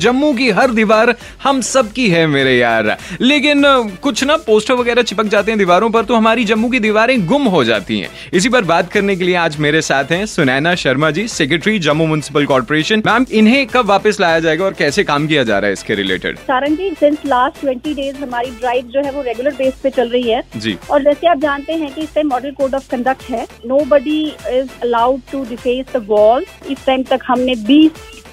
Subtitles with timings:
[0.00, 3.62] जम्मू की हर दीवार हम सब की है मेरे यार। लेकिन
[4.02, 7.42] कुछ ना पोस्टर वगैरह चिपक जाते हैं दीवारों पर तो हमारी जम्मू की दीवारें गुम
[7.48, 11.10] हो जाती हैं। इसी पर बात करने के लिए आज मेरे साथ हैं Sunaina Sharma
[11.10, 15.44] ji secretary Jammu municipal corporation ma'am इन्हें कब वापस लाया जाएगा और कैसे काम किया
[15.44, 19.10] जा रहा है इसके related Sarang ji since last twenty days हमारी ड्राइव जो है
[19.12, 22.14] वो रेगुलर बेस पे चल रही है। जी। और जैसे आप जानते हैं कि इस
[22.14, 23.46] time model code of conduct है।
[23.86, 27.90] Nobody is allowed to deface the wall इस टाइम तक हमने 20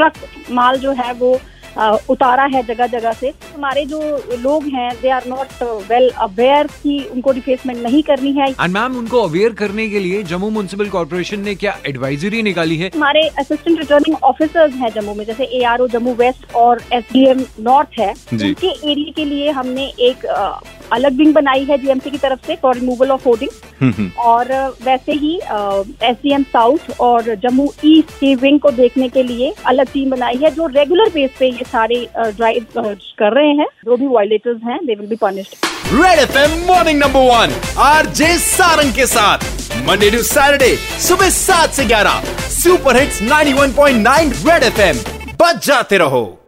[0.00, 0.12] ट्रक
[0.50, 1.38] माल जो है वो
[2.10, 4.00] उतारा है जगह जगह से। हमारे जो
[4.42, 8.96] लोग हैं they are not well aware कि उनको डिफेसमेंट नहीं करनी है। एंड मैम
[8.98, 12.90] उनको अवेयर करने के लिए जम्मू म्यूनसिपल कॉर्पोरेशन ने क्या एडवाइजरी निकाली है?
[12.94, 18.12] हमारे असिस्टेंट रिटर्निंग ऑफिसर्स हैं जम्मू में जैसे एआरओ जम्मू वेस्ट और एसडीएम नॉर्थ है।
[18.32, 20.60] उनके एरिया के लिए हमने एक अ,
[20.92, 24.52] अलग विंग बनाई है जीएमसी की तरफ़ से फॉर रिमूवल ऑफ़ होर्डिंग। और
[24.84, 30.10] वैसे ही एसडीएम साउथ और जम्मू ईस्ट की विंग को देखने के लिए अलग टीम
[30.10, 32.66] बनाई है जो रेगुलर बेस पे ये सारे ड्राइव
[33.22, 35.54] कर रहे हैं, जो भी वायलेटर्स हैं they will be punished
[35.94, 37.54] red F M morning number one
[37.84, 39.48] R J Sarang के साथ।
[39.86, 40.74] मंडे टू सैटरडे
[41.08, 44.96] सुबह सात से ग्यारह। Super hits 91.9 red F M
[45.42, 46.39] बच जाते रहो।